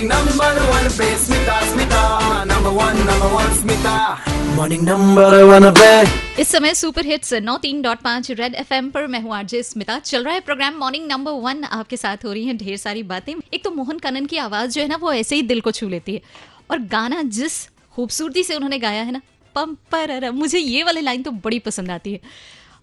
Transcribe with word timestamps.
morning 0.00 0.08
number 0.08 0.32
one 1.60 2.46
number 2.48 2.72
one 2.72 2.96
number 3.04 3.30
one 5.46 6.06
इस 6.38 6.48
समय 6.48 6.74
super 6.74 7.06
hits 7.06 7.32
नौ 7.34 7.56
तीन 7.58 7.82
डॉट 7.82 7.98
पाँच 7.98 8.30
रेड 8.30 8.54
एफ़ 8.54 8.72
एम 8.74 8.90
पर 8.90 9.06
मैं 9.06 9.20
हूँ 9.22 9.34
आरजे 9.36 9.62
स्मिता। 9.62 9.98
चल 9.98 10.24
रहा 10.24 10.34
है 10.34 10.40
प्रोग्राम 10.40 10.78
मॉर्निंग 10.78 11.06
नंबर 11.06 11.32
वन 11.42 11.64
आपके 11.64 11.96
साथ 11.96 12.24
हो 12.24 12.32
रही 12.32 12.46
है 12.46 12.56
ढेर 12.56 12.76
सारी 12.76 13.02
बातें। 13.02 13.34
एक 13.54 13.64
तो 13.64 13.70
मोहन 13.70 13.98
कनन 13.98 14.26
की 14.26 14.36
आवाज़ 14.36 14.70
जो 14.70 14.82
है 14.82 14.88
ना, 14.88 14.96
वो 14.96 15.12
ऐसे 15.12 15.36
ही 15.36 15.42
दिल 15.42 15.60
को 15.60 15.70
छू 15.70 15.88
लेती 15.88 16.14
है। 16.14 16.20
और 16.70 16.78
गाना 16.78 17.22
जिस 17.22 17.68
खूबसूरती 17.96 18.42
से 18.44 18.54
उन्होंने 18.54 18.78
गाया 18.78 19.02
है 19.02 19.12
ना, 19.12 19.20
पम 19.54 19.76
पर 19.92 20.30
मुझे 20.30 20.58
ये 20.58 20.82
वाली 20.82 21.00
लाइन 21.00 21.22
तो 21.22 21.30
बड़ी 21.30 21.58
पसंद 21.58 21.90
आती 21.90 22.12
है। 22.12 22.20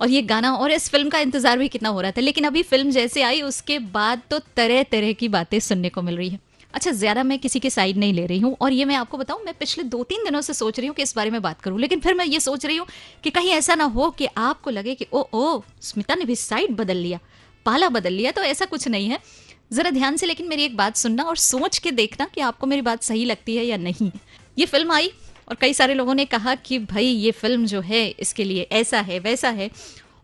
और 0.02 0.10
ये 0.10 0.22
गाना, 0.22 0.54
और 0.54 0.72
इस 0.72 0.90
फ़िल्म 0.90 1.10
का 1.10 1.20
इंतज़ार 1.20 1.58
भी 1.58 1.68
कितना 1.68 1.90
हो 1.90 2.02
रहा 2.02 2.12
था, 2.12 2.22
लेकिन 2.22 2.44
अभी 2.44 2.64
फ़िल्म 2.64 2.92
जैसे 2.92 3.22
आई, 3.22 3.42
उसके 3.42 3.80
बाद 3.80 4.22
तो 4.30 4.40
तरह 4.56 4.84
तरह 4.92 5.14
की 5.14 5.28
बातें 5.30 5.60
सुनने 5.60 5.90
को 5.90 6.02
मिल 6.02 6.18
रही 6.18 6.30
है। 6.30 6.40
अच्छा 6.74 6.92
ज़्यादा 6.92 7.24
मैं 7.24 7.38
किसी 7.40 7.60
की 7.60 7.70
साइड 7.70 7.98
नहीं 7.98 8.14
ले 8.14 8.26
रही 8.26 8.40
हूँ 8.40 8.56
और 8.62 8.74
ये 8.74 8.86
मैं 8.86 8.96
आपको 8.96 9.18
बताऊँ, 9.18 9.42
मैं 9.46 9.54
पिछले 9.60 9.84
दो 9.84 10.04
तीन 10.04 10.24
दिनों 10.24 10.42
से 10.42 10.54
सोच 10.54 10.80
रही 10.80 10.88
हूँ 10.88 10.96
कि 10.96 11.04
इस 11.04 11.16
बारे 11.16 11.30
में 11.30 11.42
बात 11.42 11.62
करूँ, 11.62 11.80
लेकिन 11.80 12.00
फिर 12.00 12.14
मैं 12.14 12.26
ये 12.26 12.40
सोच 12.40 12.66
रही 12.66 12.78
हूँ 12.78 12.88
कि 13.24 13.30
कहीं 13.30 13.50
ऐसा 13.50 13.76
ना 13.76 13.84
हो 13.86 14.10
कि 14.10 14.28
आपको 14.38 14.70
लगे 14.70 14.96
कि, 14.96 15.08
ओ 15.14 15.24
ओ, 15.34 15.62
स्मिता 15.82 16.16
ने 16.16 16.26
भी 16.26 16.36
साइड 16.36 16.76
बदल 16.76 16.98
लिया, 16.98 17.20
पाला 17.66 17.90
बदल 17.90 18.14
लिया। 18.14 18.32
तो 18.32 18.42
ऐसा 18.42 18.66
कुछ 18.66 18.88
नहीं 18.88 19.10
है। 19.10 19.20
ज़रा 19.74 19.90
ध्यान 19.90 20.18
से, 20.18 20.26
लेकिन 20.26 20.48
मेरी 20.48 20.64
एक 20.64 20.76
बात 20.78 20.96
सुनना 20.96 21.24
और 21.24 21.38
सोच 21.38 21.78
के 21.78 21.92
देखना 21.92 22.26
कि 22.26 22.42
आपको 22.42 22.68
मेरी 22.68 22.82
बात 22.82 23.04
सही 23.04 23.26
लगती 23.26 23.56
है 23.56 23.64
या 23.66 23.78
नहीं। 23.78 24.12
ये 24.58 24.66
फ़िल्म 24.66 24.92
आई 24.92 25.12
और 25.50 25.56
कई 25.56 25.74
सारे 25.74 25.94
लोगों 25.94 26.14
ने 26.14 26.26
कहा 26.26 26.56
कि, 26.56 26.80
भाई, 26.80 27.06
ये 27.06 27.32
फ़िल्म 27.32 27.66
जो 27.66 27.82
है, 27.82 28.08
इसके 28.10 28.44
लिए 28.44 28.68
ऐसा 28.72 29.00
है, 29.02 29.20
वैसा 29.20 29.50
है। 29.50 29.70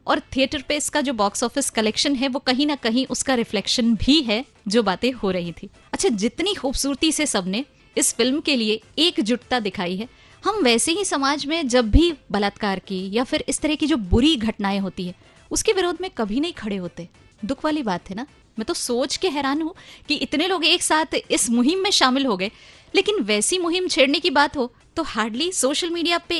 और 0.08 0.20
थिएटर 0.36 0.62
पे 0.62 0.76
इसका 0.76 1.02
जो 1.02 1.14
बॉक्स 1.14 1.44
ऑफ़िस 1.44 1.70
कलेक्शन 1.70 2.16
है, 2.16 2.28
वो 2.28 2.40
कहीं 2.40 2.68
ना 2.68 2.76
कहीं 2.76 3.06
उसका 3.08 3.36
रिफ्लेक्शन 3.36 3.94
भी 3.96 4.22
है, 4.22 4.44
जो 4.68 4.84
बातें 4.84 5.12
हो 5.12 5.32
रही 5.32 5.52
थी। 5.52 5.70
अच्छा 5.94 6.10
जितनी 6.10 6.54
खूबसूरती 6.54 7.12
से 7.12 7.26
सबने 7.26 7.64
इस 7.96 8.14
फ़िल्म 8.14 8.40
के 8.40 8.56
लिए 8.56 8.82
एकजुटता 9.00 9.60
दिखाई 9.60 9.96
है, 9.96 10.08
हम 10.44 10.64
वैसे 10.64 10.92
ही 10.92 11.06
समाज 11.06 11.46
में 11.46 11.68
जब 11.68 11.90
भी 11.92 12.14
बलात्कार 12.32 12.80
की 12.80 13.10
या 13.14 13.24
फिर 13.24 13.44
इस 13.48 13.60
तरह 13.62 13.76
की 13.76 13.88
जो 13.88 13.98
बुरी 13.98 14.36
घटनाएँ 14.36 14.80
होती 14.80 15.06
है, 15.08 15.16
उसके 15.52 15.74
विरोध 15.74 15.98
में 16.02 16.10
कभी 16.12 16.40
नहीं 16.40 16.54
खड़े 16.54 16.78
होते। 16.78 17.08
दुख 17.46 17.64
वाली 17.66 17.84
बात 17.84 18.10
है 18.10 18.16
ना? 18.16 18.26
मैं 18.58 18.66
तो 18.66 18.74
सोच 18.74 19.16
के 19.18 19.30
हैरान 19.30 19.62
हूँ 19.62 19.74
कि 20.08 20.16
इतने 20.16 20.48
लोग 20.48 20.66
एक 20.66 20.82
साथ 20.84 21.16
इस 21.32 21.50
मुहिम 21.50 21.80
में 21.80 21.90
शामिल 21.92 22.26
हो 22.26 22.38
गए। 22.38 22.52
लेकिन 22.94 23.20
वैसी 23.24 23.58
मुहिम 23.60 23.88
छेड़ने 23.88 24.20
की 24.20 24.30
बात 24.30 24.58
हो 24.58 24.72
तो 24.98 25.04
हार्डली 25.04 25.52
सोशल 25.52 25.90
मीडिया 25.90 26.18
पे 26.30 26.40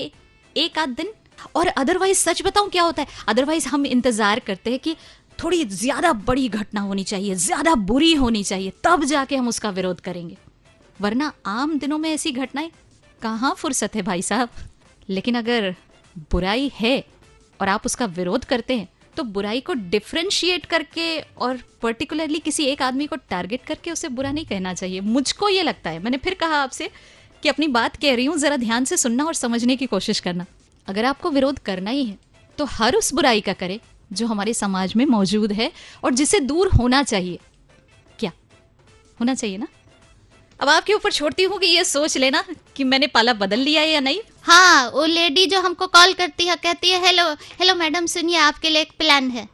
एक 0.56 0.78
आध 0.80 0.90
दिन 0.90 1.14
और 1.56 1.68
अदरवाइज़ 1.68 2.18
सच 2.20 2.42
बताऊँ 2.42 2.70
क्या 2.70 2.84
होता 2.84 3.02
है? 3.02 3.08
अदरवाइज़ 3.28 3.68
हम 3.68 3.86
इंतज़ार 3.86 4.40
करते 4.40 4.72
हैं 4.72 4.80
कि 4.80 4.96
थोड़ी 5.40 5.64
ज़्यादा 5.66 6.14
बड़ी 6.14 6.48
घटना 6.50 6.82
होनी 6.82 7.04
चाहिए, 7.04 7.36
ज़्यादा 7.36 7.76
बुरी 7.76 8.14
होनी 8.16 8.44
चाहिए, 8.44 8.72
तब 8.84 9.04
जाके 9.06 9.36
हम 9.36 9.48
उसका 9.48 9.70
विरोध 9.72 10.00
करेंगे। 10.02 10.38
वरना 11.02 11.32
आम 11.48 11.78
दिनों 11.80 11.98
में 11.98 12.10
ऐसी 12.10 12.32
घटनाएँ 12.32 12.72
कहाँ 13.22 13.54
फुर्सत 13.58 13.96
है 13.96 14.02
भाई 14.02 14.22
साहब? 14.22 14.50
लेकिन 15.10 15.36
अगर 15.36 15.76
बुराई 16.32 16.72
है 16.76 17.04
और 17.60 17.70
आप 17.70 17.86
उसका 17.86 18.06
विरोध 18.08 18.46
करते 18.46 18.76
हैं 18.76 18.88
तो 19.18 19.24
बुराई 19.26 19.60
को 19.62 19.74
डिफ्रेंशिएट 19.74 20.66
करके 20.66 21.20
और 21.20 21.60
पर्टिकुलरली 21.82 22.40
किसी 22.40 22.64
एक 22.66 22.82
आदमी 22.82 23.06
को 23.08 23.16
टारगेट 23.30 23.66
करके 23.66 23.92
उसे 23.92 24.08
बुरा 24.10 24.32
नहीं 24.32 24.46
कहना 24.46 24.74
चाहिए। 24.74 25.02
मुझको 25.02 25.50
ये 25.50 25.64
लगता 25.64 25.90
है, 25.90 26.00
मैंने 26.00 26.18
फिर 26.18 26.34
कहा 26.34 26.58
आपसे 26.58 26.90
कि 27.44 27.50
अपनी 27.50 27.68
बात 27.70 27.96
कह 27.96 28.16
रही 28.16 28.26
हूँ, 28.26 28.38
जरा 28.38 28.58
ध्यान 28.58 28.86
से 28.86 28.98
सुनना 28.98 29.26
और 29.26 29.34
समझने 29.36 29.76
की 29.76 29.86
कोशिश 29.86 30.20
करना। 30.20 30.46
अगर 30.88 31.06
आपको 31.06 31.30
विरोध 31.30 31.60
करना 31.60 31.92
ही 31.92 32.04
है 32.06 32.18
तो 32.58 32.66
हर 32.66 32.96
उस 32.96 33.14
बुराई 33.14 33.42
का 33.42 33.54
करे 33.54 33.80
जो 34.12 34.28
हमारे 34.28 34.54
समाज 34.54 34.96
में 34.96 35.06
मौजूद 35.06 35.52
है 35.52 35.72
और 36.04 36.14
जिसे 36.14 36.40
दूर 36.40 36.68
होना 36.70 37.04
चाहिए। 37.04 37.40
क्या? 38.20 38.32
होना 39.20 39.34
चाहिए 39.36 39.58
ना? 39.58 39.68
अब 40.60 40.70
आपके 40.70 40.94
ऊपर 40.94 41.12
छोड़ती 41.12 41.44
हूँ 41.44 41.58
कि 41.60 41.68
ये 41.68 41.84
सोच 41.84 42.18
लेना 42.18 42.44
कि 42.76 42.84
मैंने 42.84 43.08
पाला 43.08 43.34
बदल 43.34 43.60
लिया 43.60 43.82
है 43.82 43.90
या 43.90 44.00
नहीं। 44.00 44.20
हाँ 44.44 44.90
वो 44.90 45.06
लेडी 45.06 45.46
जो 45.46 45.62
हमको 45.62 45.88
कॉल 45.88 46.14
करती 46.14 46.46
है, 46.46 46.56
कहती 46.56 46.90
है, 46.90 47.06
हेलो 47.06 47.24
हेलो 47.60 47.76
मैडम, 47.76 48.06
सुनिए, 48.06 48.38
आपके 48.38 48.70
लिए 48.70 48.82
एक 48.82 48.92
प्लान 48.98 49.30
है। 49.30 49.48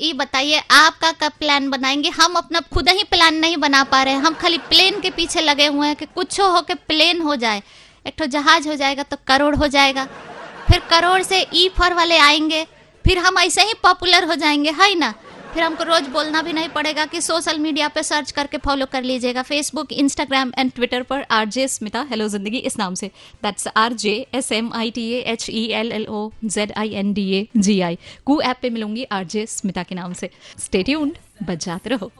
ये 0.00 0.12
बताइए, 0.12 0.58
आपका 0.70 1.12
कब 1.12 1.32
प्लान 1.38 1.70
बनाएँगे? 1.70 2.08
हम 2.08 2.34
अपना 2.34 2.60
खुद 2.72 2.88
ही 2.88 3.04
प्लान 3.04 3.34
नहीं 3.34 3.56
बना 3.56 3.82
पा 3.84 4.02
रहे 4.02 4.14
हम 4.14 4.34
खाली 4.34 4.58
प्लेन 4.58 5.00
के 5.00 5.10
पीछे 5.10 5.40
लगे 5.40 5.66
हुए 5.66 5.86
हैं 5.86 5.96
कि 5.96 6.06
कुछ 6.06 6.40
हो 6.40 6.60
के 6.60 6.74
प्लेन 6.74 7.20
हो 7.20 7.36
जाए। 7.36 7.62
एक 8.06 8.18
तो 8.18 8.26
जहाज़ 8.28 8.68
हो 8.68 8.74
जाएगा 8.74 9.02
तो 9.02 9.16
करोड़ 9.28 9.54
हो 9.54 9.66
जाएगा। 9.68 10.04
फिर 10.68 10.80
करोड़ 10.90 11.20
से 11.22 11.40
ई 11.54 11.68
फॉर 11.76 11.94
वाले 11.94 12.18
आएँगे, 12.20 12.64
फिर 13.04 13.18
हम 13.18 13.38
ऐसे 13.38 13.62
ही 13.62 13.74
पॉपुलर 13.82 14.24
हो 14.24 14.34
जाएँगे, 14.34 14.70
है 14.72 14.94
ना? 14.98 15.14
फिर 15.54 15.62
हमको 15.62 15.84
रोज 15.84 16.06
बोलना 16.12 16.40
भी 16.42 16.52
नहीं 16.52 16.68
पड़ेगा 16.68 17.04
कि 17.06 17.20
सोशल 17.20 17.58
मीडिया 17.58 17.86
पे 17.88 18.02
सर्च 18.02 18.30
करके 18.30 18.58
फॉलो 18.58 18.86
कर 18.92 19.02
लीजिएगा। 19.02 19.42
फेसबुक 19.42 19.92
इंस्टाग्राम 19.92 20.52
एंड 20.58 20.72
ट्विटर 20.72 21.02
पर 21.02 21.24
R 21.30 21.46
J 21.48 21.66
Smita 21.68 22.04
hello 22.10 22.26
Zindagi 22.28 22.58
इस 22.60 22.78
नाम 22.78 22.94
से। 22.94 23.06
That's 23.42 23.68
R 23.76 23.92
J 23.94 24.14
S 24.34 24.52
M 24.52 24.70
I 24.74 24.90
T 24.90 25.10
H 25.12 25.48
E 25.50 25.66
L 25.74 25.92
L 25.92 26.06
O 26.06 26.30
Z 26.44 26.72
I 26.76 26.92
N 26.94 27.12
D 27.14 27.30
A 27.32 27.46
G 27.56 27.80
I 27.80 27.98
Koo 28.26 28.40
app 28.42 28.56
पे 28.62 28.70
मिलूँगी 28.70 29.04
are 29.12 29.24
J 29.24 29.46
Smita 29.48 29.82
के 29.82 29.94
नाम 29.94 30.12
से। 30.12 30.30
Stay tuned 30.58 31.16
बजाते 31.48 31.90
रहो। 31.90 32.12